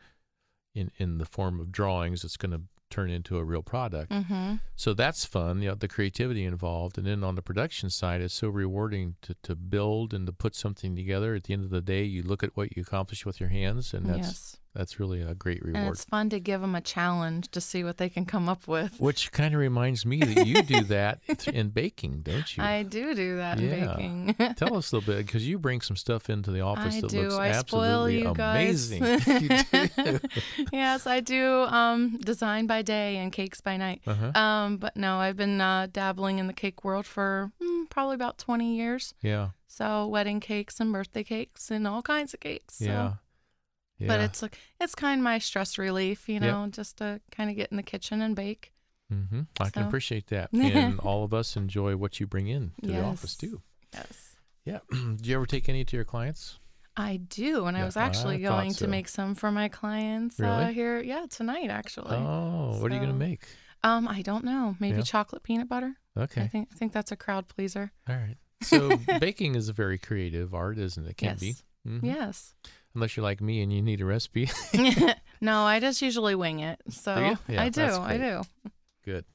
[0.74, 2.62] in in the form of drawings that's going to
[2.96, 4.10] turn into a real product.
[4.12, 6.96] hmm So that's fun, you know, the creativity involved.
[6.98, 10.54] And then on the production side, it's so rewarding to, to build and to put
[10.54, 11.34] something together.
[11.34, 13.94] At the end of the day, you look at what you accomplished with your hands,
[13.94, 14.56] and that's Yes.
[14.76, 15.94] That's really a great And reward.
[15.94, 19.00] it's fun to give them a challenge to see what they can come up with.
[19.00, 22.62] Which kind of reminds me that you do that in baking, don't you?
[22.62, 23.96] I do do that Yeah.
[23.98, 24.54] in baking.
[24.54, 27.10] Tell us a little bit because you bring some stuff into the office I that
[27.10, 27.22] do.
[27.22, 28.92] looks I spoil absolutely you guys.
[28.92, 29.02] amazing.
[29.42, 29.48] you
[30.04, 30.20] do.
[30.72, 31.44] yes, I do.
[31.62, 34.02] Um, design by day and cakes by night.
[34.06, 34.38] Uh-huh.
[34.38, 38.38] Um, but no, I've been uh, dabbling in the cake world for mm, probably about
[38.38, 39.14] 20 years.
[39.22, 42.76] Yeah, So wedding cakes and birthday cakes and all kinds of cakes.
[42.76, 42.84] So.
[42.84, 43.12] yeah,
[43.98, 44.08] yeah.
[44.08, 46.42] But it's like it's kind of my stress relief, you Yep.
[46.42, 48.72] know, just to kind of get in the kitchen and bake.
[49.12, 49.42] Mm-hmm.
[49.60, 53.02] I can appreciate that, and all of us enjoy what you bring in to the
[53.04, 53.62] office too.
[53.94, 54.36] Yes.
[54.64, 54.78] Yeah.
[54.90, 56.58] do you ever take any to your clients?
[56.96, 58.84] I do, and Yeah, I was actually I going so.
[58.86, 60.74] to make some for my clients uh, Really?
[60.74, 61.00] here.
[61.02, 62.16] Yeah, tonight actually.
[62.16, 63.42] Oh, what are you going to make?
[63.84, 64.74] Um, I don't know.
[64.80, 65.02] Maybe Yeah.
[65.04, 65.94] chocolate peanut butter.
[66.16, 66.40] Okay.
[66.42, 67.92] I think I think that's a crowd pleaser.
[68.08, 68.36] All right.
[68.62, 71.10] So baking is a very creative art, isn't it?
[71.10, 71.40] It can yes.
[71.40, 71.54] be.
[71.86, 72.00] Mhm.
[72.02, 72.54] Yes.
[72.96, 74.48] Unless you're like me and you need a recipe.
[75.42, 76.80] no, I just usually wing it.
[76.88, 77.38] So you?
[77.54, 77.82] Yeah, I do.
[77.82, 78.42] I do.
[79.04, 79.26] Good.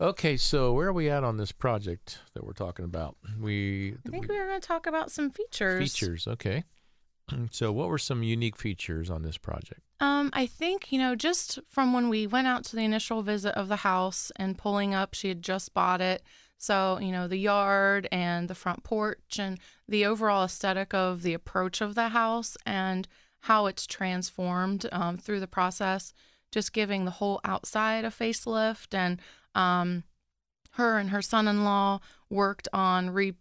[0.00, 3.16] Okay, so where are we at on this project that we're talking about?
[3.38, 5.92] We, I think we- we were going to talk about some features.
[5.92, 6.26] features.
[6.26, 6.64] Okay.
[7.52, 9.82] So, what were some unique features on this project?
[10.00, 13.54] Um, I think, you know, just from when we went out to the initial visit
[13.56, 16.24] of the house and pulling up, she had just bought it.
[16.60, 21.32] So, you know, the yard and the front porch and the overall aesthetic of the
[21.32, 23.08] approach of the house and
[23.40, 26.12] how it's transformed um, through the process,
[26.52, 28.92] just giving the whole outside a facelift.
[28.92, 29.22] And
[29.54, 30.04] um,
[30.72, 33.32] her and her son in law worked on re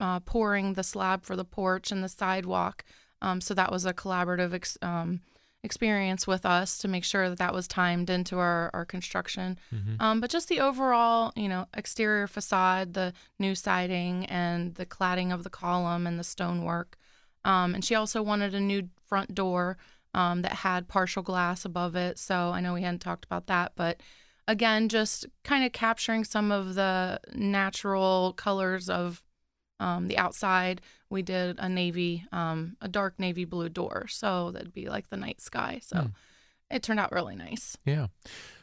[0.00, 2.84] uh, pouring the slab for the porch and the sidewalk.
[3.22, 5.20] Um, so that was a collaborative um,
[5.64, 9.58] experience with us to make sure that that was timed into our, our construction.
[9.74, 10.00] Mhm.
[10.00, 15.32] Um, but just the overall, you know, exterior facade, the new siding and the cladding
[15.32, 16.96] of the column and the stonework.
[17.44, 19.78] Um, and she also wanted a new front door
[20.12, 22.18] um, that had partial glass above it.
[22.18, 24.00] So I know we hadn't talked about that, but
[24.46, 29.22] again, just kind of capturing some of the natural colors of
[29.80, 30.80] um, the outside.
[31.14, 35.16] We did a navy, um, a dark navy blue door, so that'd be like the
[35.16, 35.78] night sky.
[35.82, 36.06] So Hmm.
[36.70, 37.76] it turned out really nice.
[37.86, 38.08] Yeah.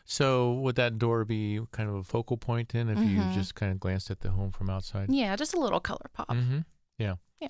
[0.06, 3.10] So, would that door be kind of a focal point then if Mhm.
[3.30, 5.10] you just kind of glanced at the home from outside?
[5.10, 6.28] Yeah, just a little color pop.
[6.28, 6.60] Mm-hmm.
[6.98, 7.16] Yeah.
[7.40, 7.48] Yeah.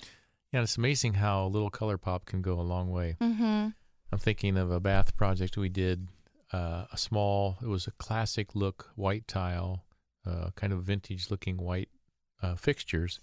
[0.52, 0.62] Yeah.
[0.62, 3.16] It's amazing how a little color pop can go a long way.
[3.20, 3.70] Mm-hmm.
[4.12, 6.08] I'm thinking of a bath project we did.
[6.52, 9.84] Uh, a small, it was a classic look white tile,
[10.26, 11.88] uh, kind of vintage looking white
[12.42, 13.18] uh, fixtures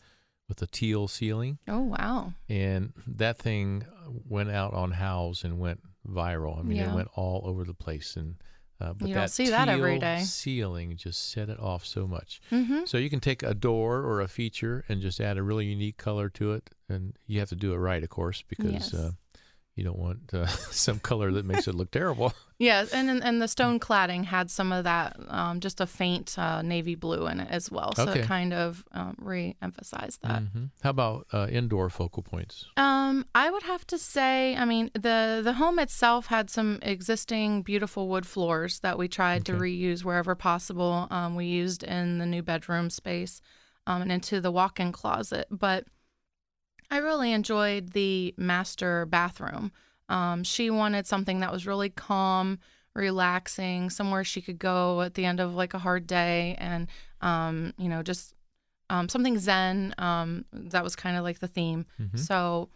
[0.50, 1.60] with a teal ceiling.
[1.68, 2.34] Oh wow.
[2.50, 3.86] And that thing
[4.28, 6.60] went out on Houzz and went viral.
[6.60, 8.16] I mean, it went all over the place.
[8.18, 8.36] And
[8.82, 12.08] uh, but You that don't see that every teal ceiling just set it off so
[12.08, 12.42] much.
[12.52, 12.86] Mm-hmm.
[12.86, 15.98] So you can take a door or a feature and just add a really unique
[15.98, 18.94] color to it, and you have to do it right, of course, because Yes.
[18.94, 19.12] uh,
[19.80, 20.46] you don't want uh,
[20.86, 22.34] some color that makes it look terrible.
[22.62, 26.62] Yes, and and- the stone cladding had some of that, um, just a faint uh,
[26.62, 27.96] navy blue in it as well.
[27.96, 28.20] So Okay.
[28.20, 30.42] it kind of um, re-emphasized that.
[30.44, 32.66] hmm How about uh, indoor focal points?
[32.76, 37.62] Um, I would have to say, I mean, the the home itself had some existing
[37.64, 41.08] beautiful wood floors that we tried to reuse wherever possible.
[41.10, 43.42] Um, we used in the new bedroom space,
[43.88, 45.48] um, and into the walk-in closet.
[45.50, 45.86] But
[46.92, 49.72] I really enjoyed the master bathroom.
[50.10, 52.60] Um, she wanted something that was really calm,
[52.96, 56.88] relaxing, somewhere she could go at the end of like a hard day, and
[57.22, 58.34] um, you know, just
[58.90, 59.94] um, something zen.
[59.98, 61.86] Um, that was kind of like the theme.
[62.02, 62.18] Mhm.
[62.18, 62.70] So,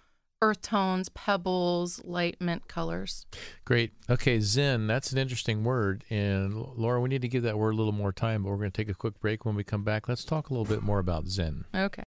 [0.44, 3.26] earth tones, pebbles, light mint colors.
[3.66, 3.94] Great.
[4.10, 4.86] Okay, Zen.
[4.88, 8.12] That's an interesting word, and Laura, we need to give that word a little more
[8.12, 8.44] time.
[8.44, 9.44] But we're going to take a quick break.
[9.46, 11.66] When we come back, let's talk a little bit more about Zen.
[11.74, 12.04] Okay.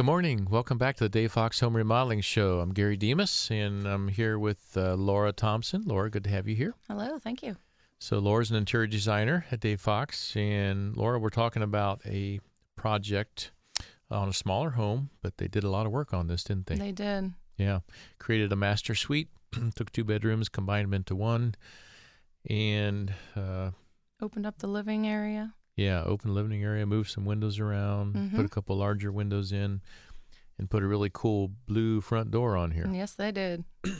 [0.00, 0.48] Good morning.
[0.50, 2.60] Welcome back to the Dave Fox Home Remodeling Show.
[2.60, 5.82] I'm Gary Demas, and I'm here with uh, Laura Thompson.
[5.84, 6.72] Laura, good to have you here.
[6.88, 7.18] Hello.
[7.18, 7.58] Thank you.
[7.98, 12.40] So Laura's an interior designer at Dave Fox, and Laura, we're talking about a
[12.76, 13.50] project
[14.10, 16.76] on a smaller home, but they did a lot of work on this, didn't they?
[16.76, 17.34] They did.
[17.58, 17.80] Yeah,
[18.18, 19.28] created a master suite,
[19.74, 21.56] took two bedrooms, combined them into one,
[22.48, 23.72] and uh,
[24.22, 25.52] Opened up the living area.
[25.76, 28.44] Yeah, open living area, move some windows around, put Mhm.
[28.44, 29.80] a couple larger windows in,
[30.58, 32.88] and put a really cool blue front door on here.
[32.92, 33.64] Yes, they did.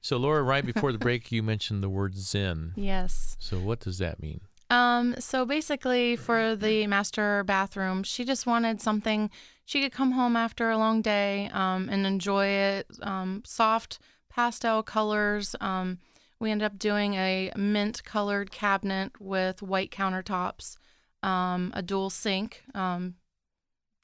[0.00, 2.72] So Laura, right before the break, you mentioned the word Zen.
[2.76, 3.36] Yes.
[3.40, 4.42] So what does that mean?
[4.70, 9.28] Um, so basically for the master bathroom, she just wanted something
[9.64, 12.86] she could come home after a long day um, and enjoy it.
[13.02, 13.98] Um, soft
[14.30, 15.56] pastel colors.
[15.60, 15.98] Um,
[16.38, 20.76] we ended up doing a mint colored cabinet with white countertops,
[21.22, 23.14] um, a dual sink, um,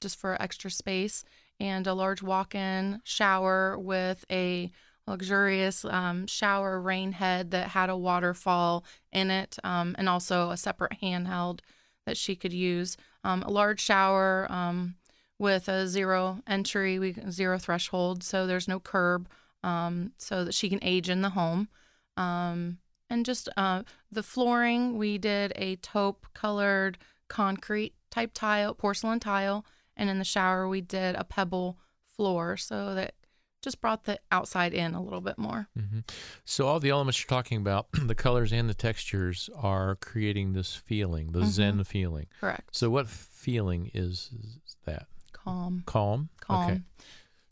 [0.01, 1.23] just for extra space,
[1.59, 4.71] and a large walk in shower with a
[5.07, 10.57] luxurious um, shower rain head that had a waterfall in it, um, and also a
[10.57, 11.59] separate handheld
[12.05, 12.97] that she could use.
[13.23, 14.95] Um, a large shower um,
[15.39, 19.27] with a zero entry, we zero threshold, so there's no curb,
[19.63, 21.67] so that she can age in the home.
[22.17, 22.77] Um,
[23.09, 29.65] and just uh, the flooring, we did a taupe colored concrete type tile, porcelain tile,
[29.97, 31.77] and in the shower we did a pebble
[32.15, 33.15] floor, so that
[33.61, 35.67] just brought the outside in a little bit more.
[35.75, 35.99] hmm
[36.45, 40.75] So all the elements you're talking about, the colors and the textures, are creating this
[40.75, 41.45] feeling, the Mhm.
[41.47, 42.27] Zen feeling.
[42.39, 42.75] Correct.
[42.75, 44.29] So what feeling is
[44.85, 45.07] that?
[45.31, 45.83] Calm.
[45.87, 46.29] Calm.
[46.39, 46.61] Calm.
[46.63, 46.81] Okay.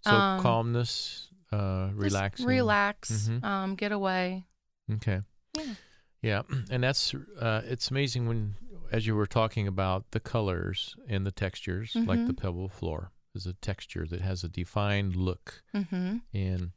[0.02, 2.46] So Um, calmness, uh, relaxing.
[2.46, 3.12] relax.
[3.30, 3.44] Mhm.
[3.44, 4.46] Um, get away.
[4.92, 5.22] Okay.
[5.58, 5.74] Yeah.
[6.22, 8.56] Yeah, and that's uh, it's amazing when,
[8.92, 12.38] as you were talking about the colors and the textures, like the Mhm.
[12.38, 16.18] pebble floor is a texture that has a defined look, Mm-hmm.
[16.34, 16.72] and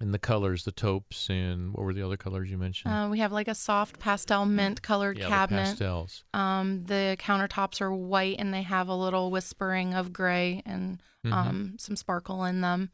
[0.00, 2.92] and the colors, the taupes, and what were the other colors you mentioned?
[2.94, 5.62] Uh, we have like a soft pastel mint colored yeah, the cabinet.
[5.64, 6.24] pastels.
[6.32, 11.32] Um, the countertops are white and they have a little whispering of gray and Mhm.
[11.32, 12.90] um, some sparkle in them.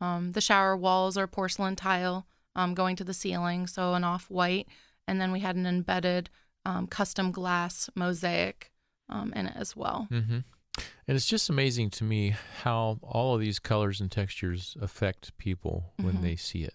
[0.00, 4.28] Um, the shower walls are porcelain tile um, going to the ceiling, so an off
[4.30, 4.66] white.
[5.06, 6.30] And then we had an embedded
[6.64, 8.70] um, custom glass mosaic
[9.08, 10.08] um, in it as well.
[10.10, 10.38] Mm-hmm.
[11.08, 15.92] And it's just amazing to me how all of these colors and textures affect people
[15.96, 16.22] when Mhm.
[16.22, 16.74] they see it.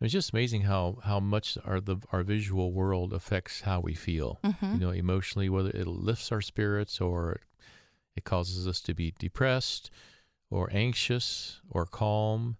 [0.00, 4.38] It's just amazing how how much our the our visual world affects how we feel.
[4.44, 7.40] hmm You know, emotionally, whether it lifts our spirits or
[8.14, 9.90] it causes us to be depressed
[10.50, 12.56] or anxious or calm.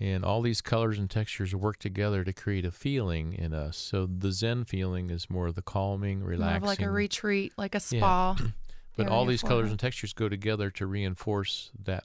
[0.00, 3.76] And all these colors and textures work together to create a feeling in us.
[3.76, 6.62] So the Zen feeling is more of the calming, More relaxing.
[6.62, 7.98] of like a retreat, like a Yeah.
[8.00, 8.36] spa.
[8.96, 9.70] But all these colors it.
[9.70, 12.04] and textures go together to reinforce that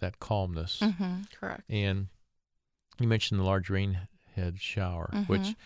[0.00, 0.80] that calmness.
[0.80, 1.62] hmm correct.
[1.70, 2.08] And
[3.00, 3.98] you mentioned the large rain
[4.34, 5.56] head shower, which Mhm.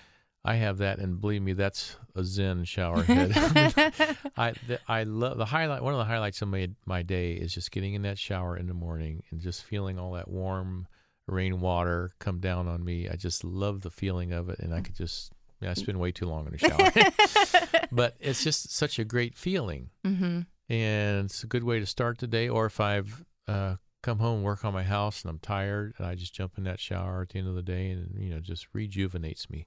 [0.44, 3.32] I have that, and believe me, that's a Zen shower head.
[4.36, 5.82] I the, I love the highlight.
[5.82, 8.66] One of the highlights of my my day is just getting in that shower in
[8.68, 10.86] the morning and just feeling all that warm
[11.28, 13.08] rainwater come down on me.
[13.08, 15.32] I just love the feeling of it, and I could just.
[15.60, 19.36] Yeah, I spend way too long in the shower, but it's just such a great
[19.36, 22.48] feeling hmm and it's a good way to start the day.
[22.48, 26.14] Or if I've uh, come home, work on my house, and I'm tired, and I
[26.14, 28.68] just jump in that shower at the end of the day, and you know, just
[28.72, 29.66] rejuvenates me.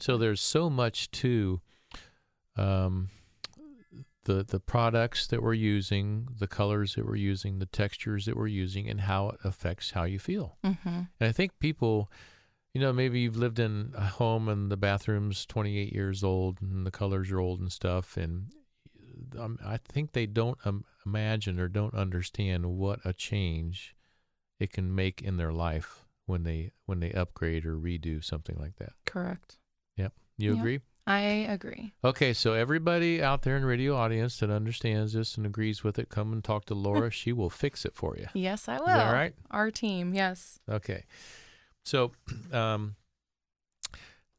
[0.00, 1.60] So there's so much to
[2.56, 3.08] um,
[4.24, 8.46] the the products that we're using, the colors that we're using, the textures that we're
[8.46, 10.56] using, and how it affects how you feel.
[10.64, 12.10] hmm And I think people,
[12.74, 16.86] you know, maybe you've lived in a home and the bathroom's 28 years old and
[16.86, 18.16] the colors are old and stuff.
[18.16, 18.52] And
[19.38, 23.94] um, I think they don't um, imagine or don't understand what a change
[24.60, 28.76] it can make in their life when they when they upgrade or redo something like
[28.76, 28.92] that.
[29.04, 29.58] Correct.
[29.96, 30.12] Yep.
[30.38, 30.58] You Yeah.
[30.58, 30.80] agree?
[31.06, 31.92] I agree.
[32.04, 36.08] Okay, so everybody out there in radio audience that understands this and agrees with it,
[36.08, 37.10] come and talk to Laura.
[37.22, 38.26] she will fix it for you.
[38.34, 38.86] Yes, I will.
[38.86, 39.34] Is that right?
[39.50, 40.60] Our team, yes.
[40.68, 41.04] Okay.
[41.84, 42.12] So,
[42.52, 42.94] um,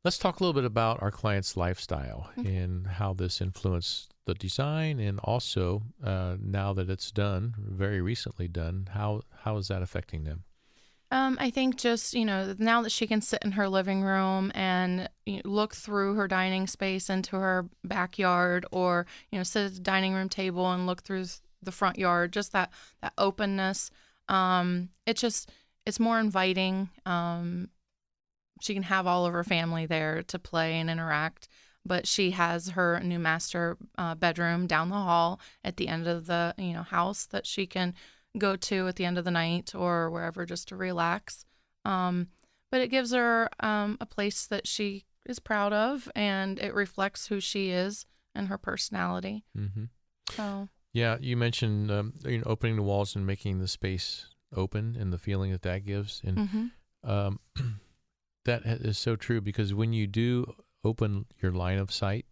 [0.05, 2.55] let's talk a little bit about our client's lifestyle Okay.
[2.55, 8.47] and how this influenced the design, and also uh, now that it's done, very recently
[8.47, 10.43] done, how how is that affecting them?
[11.13, 14.51] Um, I think just you know now that she can sit in her living room
[14.55, 19.67] and you know, look through her dining space into her backyard, or you know sit
[19.67, 21.25] at the dining room table and look through
[21.61, 22.71] the front yard, just that
[23.03, 23.91] that openness.
[24.27, 25.51] Um, just
[25.85, 26.89] it's more inviting.
[27.05, 27.69] Um,
[28.59, 31.47] she can have all of her family there to play and interact.
[31.85, 36.25] But she has her new master uh, bedroom down the hall at the end of
[36.25, 37.93] the you know house that she can
[38.37, 41.45] go to at the end of the night or wherever just to relax.
[41.85, 42.27] Um,
[42.71, 47.27] but it gives her um, a place that she is proud of and it reflects
[47.27, 49.43] who she is and her personality.
[49.55, 49.85] hmm
[50.31, 54.95] So, Yeah, you mentioned um, you know opening the walls and making the space open,
[54.99, 56.71] and the feeling that that gives, and mhm.
[57.03, 57.39] Um,
[58.45, 62.25] that ha- is so true because when you do open your line of sight,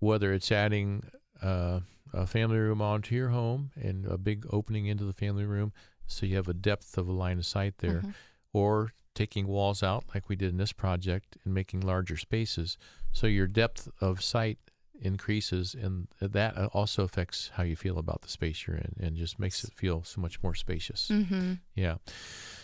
[0.00, 1.04] whether it's adding
[1.40, 1.80] uh,
[2.12, 5.72] a family room onto your home and a big opening into the family room,
[6.06, 8.14] so you have a depth of a line of sight there, Mhm.
[8.52, 12.78] or taking walls out like we did in this project and making larger spaces,
[13.12, 14.58] so your depth of sight
[15.00, 19.38] increases, and that also affects how you feel about the space you're in, and just
[19.38, 21.08] makes it feel so much more spacious.
[21.08, 21.58] Mhm.
[21.74, 21.96] Yeah.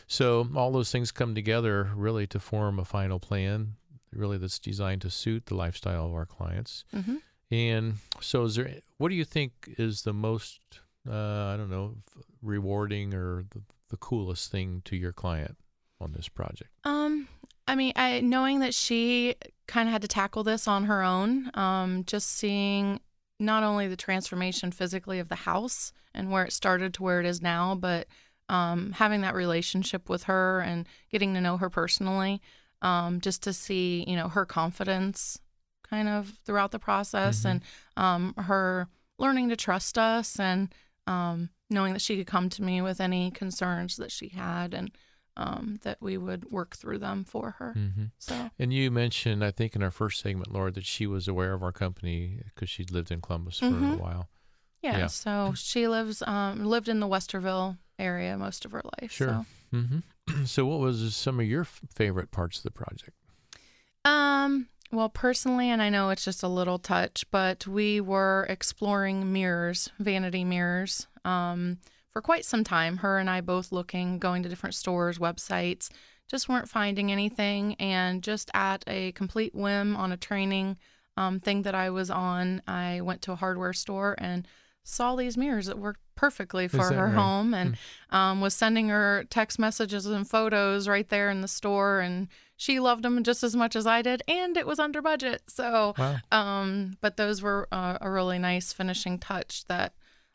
[0.07, 3.76] So all those things come together really to form a final plan,
[4.12, 6.84] really that's designed to suit the lifestyle of our clients.
[6.94, 7.18] Mhm.
[7.51, 8.74] And so, is there?
[8.99, 10.61] What do you think is the most,
[11.09, 11.96] uh, I don't know,
[12.42, 15.57] rewarding or the, the coolest thing to your client?
[16.01, 16.70] on this project?
[16.84, 17.28] Um,
[17.66, 19.36] I mean, I knowing that she
[19.66, 23.01] kind of had to tackle this on her own, um, just seeing
[23.38, 27.26] not only the transformation physically of the house and where it started to where it
[27.26, 28.09] is now, but
[28.49, 32.40] um, having that relationship with her and getting to know her personally,
[32.80, 35.38] um, just to see, you know, her confidence
[35.91, 37.51] kind of throughout the process Mhm.
[37.51, 37.62] and
[37.97, 40.72] um, her learning to trust us and
[41.07, 44.91] um, knowing that she could come to me with any concerns that she had and
[45.36, 47.72] um, that we would work through them for her.
[47.76, 48.05] Mm-hmm.
[48.18, 51.53] So, And you mentioned, I think, in our first segment, Laura, that she was aware
[51.55, 53.99] of our company because she'd lived in Columbus for a Mhm.
[54.01, 54.28] while.
[54.82, 55.07] yeah, Yeah.
[55.09, 59.11] so she lives, um, lived in the Westerville area most of her life.
[59.12, 59.45] Sure.
[59.72, 59.76] So.
[59.76, 60.45] Mm-hmm.
[60.45, 63.16] so, what was some of your f- favorite parts of the project?
[64.05, 69.32] Um, well, personally, and I know it's just a little touch, but we were exploring
[69.32, 71.78] mirrors, vanity mirrors, um,
[72.11, 72.99] for quite some time.
[72.99, 75.91] Her and I both looking, going to different stores, websites,
[76.28, 77.74] just weren't finding anything.
[77.74, 80.78] And just at a complete whim on a training
[81.16, 84.49] um, thing that I was on, I went to a hardware store and
[84.84, 87.14] saw these mirrors that worked perfectly for her right?
[87.14, 87.76] home and
[88.11, 92.28] um, was sending her text messages and photos right there in the store and
[92.59, 95.42] she loved them just as much as I did, and it was under budget.
[95.48, 96.16] So, Wow.
[96.30, 99.94] um, but those were uh, a really nice finishing touch that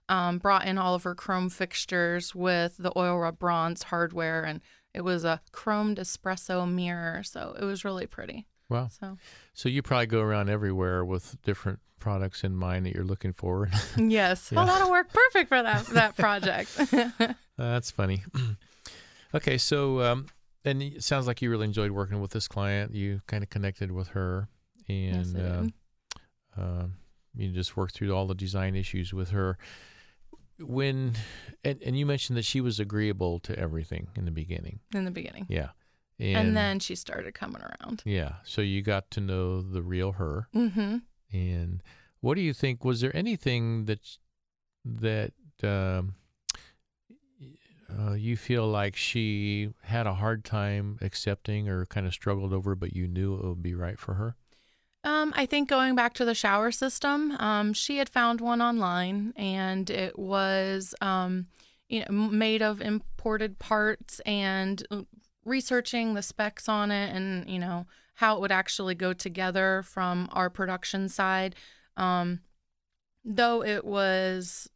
[0.10, 4.62] um, brought in all of her chrome fixtures with the oil rub bronze hardware, and
[4.94, 7.24] it was a chromed espresso mirror.
[7.24, 8.48] So it was really pretty.
[8.70, 8.88] Wow.
[8.90, 9.18] So
[9.54, 13.70] So, you probably go around everywhere with different products in mind that you're looking for.
[13.98, 14.58] yes, Yeah.
[14.58, 16.70] well, that'll work perfect for that that project.
[17.58, 18.24] That's funny.
[19.36, 20.28] okay, so um,
[20.66, 22.94] and it sounds like you really enjoyed working with this client.
[22.94, 24.48] You kind of connected with her,
[24.88, 26.86] and Yes, uh, uh,
[27.36, 29.58] you just worked through all the design issues with her.
[30.60, 31.14] When
[31.64, 34.80] and, and you mentioned that she was agreeable to everything in the beginning.
[34.94, 35.70] in the beginning, Yeah,
[36.20, 38.04] and, then she started coming around.
[38.06, 40.48] yeah, so you got to know the real her.
[40.56, 40.98] Mm-hmm.
[41.32, 41.82] And
[42.22, 42.86] what do you think?
[42.86, 44.00] Was there anything that
[44.86, 45.34] that
[45.64, 46.16] um,
[48.00, 52.76] uh, you feel like she had a hard time accepting or kind of struggled over,
[52.76, 54.36] but you knew it would be right for her?
[55.04, 59.34] Um, I think going back to the shower system, um, she had found one online,
[59.36, 61.48] and it was, um,
[61.90, 65.02] you know, made of imported parts, and uh,
[65.44, 67.86] researching the specs on it, and you know
[68.16, 71.56] how it would actually go together from our production side.
[71.98, 72.40] Um,
[73.26, 74.70] though it was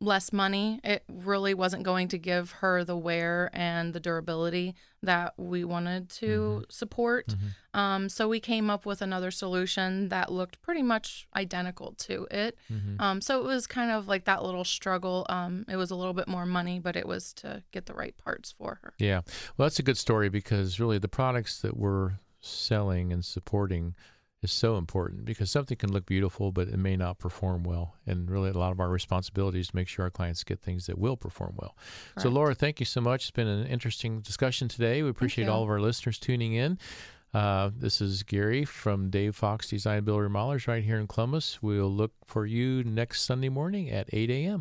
[0.00, 5.34] less money, it really wasn't going to give her the wear and the durability that
[5.36, 7.28] we wanted to support.
[7.28, 7.80] Mm-hmm.
[7.80, 12.56] Um, so we came up with another solution that looked pretty much identical to it.
[12.72, 13.00] Mm-hmm.
[13.00, 15.26] Um, so it was kind of like that little struggle.
[15.28, 18.16] Um, it was a little bit more money, but it was to get the right
[18.16, 18.94] parts for her.
[18.98, 19.22] Yeah.
[19.56, 23.94] Well, that's a good story because really the products that we're selling and supporting
[24.42, 27.96] is so important because something can look beautiful, but it may not perform well.
[28.06, 30.86] And really, a lot of our responsibility is to make sure our clients get things
[30.86, 31.76] that will perform well.
[32.18, 33.24] So, Laura, thank you so much.
[33.24, 35.02] It's been an interesting discussion today.
[35.02, 36.78] We appreciate all of our listeners tuning in.
[37.34, 41.62] Uh, this is Gary from Dave Fox Design Builder Remodelers right here in Columbus.
[41.62, 44.56] We'll look for you next Sunday morning at 8 a.m.